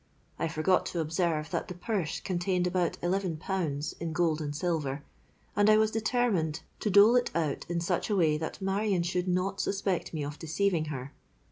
[0.39, 5.03] I forgot to observe that the purse contained about eleven pounds in gold and silver;
[5.55, 9.27] and I was determined to dole it out in such a way that Marion should
[9.27, 11.13] not suspect me of deceiving her.